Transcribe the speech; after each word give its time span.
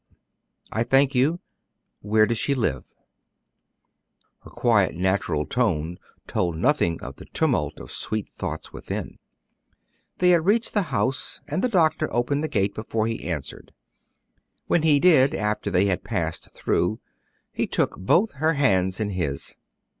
"I 0.71 0.81
thank 0.81 1.13
you. 1.13 1.41
Where 1.99 2.25
does 2.25 2.39
she 2.39 2.55
live?" 2.55 2.85
Her 4.39 4.49
quiet, 4.49 4.95
natural 4.95 5.45
tone 5.45 5.99
told 6.25 6.57
nothing 6.57 6.99
of 7.03 7.17
the 7.17 7.25
tumult 7.25 7.79
of 7.79 7.91
sweet 7.91 8.27
thoughts 8.35 8.73
within. 8.73 9.19
They 10.17 10.31
had 10.31 10.43
reached 10.43 10.73
the 10.73 10.89
house, 10.89 11.39
and 11.47 11.63
the 11.63 11.69
doctor 11.69 12.11
opened 12.11 12.43
the 12.43 12.47
gate 12.47 12.73
before 12.73 13.05
he 13.05 13.29
answered. 13.29 13.73
When 14.65 14.81
he 14.81 14.99
did, 14.99 15.35
after 15.35 15.69
they 15.69 15.85
had 15.85 16.03
passed 16.03 16.49
through, 16.49 16.99
he 17.51 17.67
took 17.67 17.95
both 17.99 18.31
her 18.31 18.53
hands 18.53 18.99
in 18.99 19.11
his. 19.11 19.55